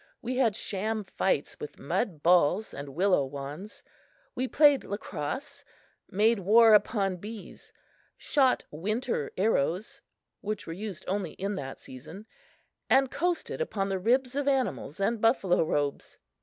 [0.19, 3.83] We had sham fights with mud balls and willow wands;
[4.33, 5.63] we played lacrosse,
[6.09, 7.71] made war upon bees,
[8.17, 10.01] shot winter arrows
[10.39, 12.25] (which were used only in that season),
[12.89, 16.17] and coasted upon the ribs of animals and buffalo robes.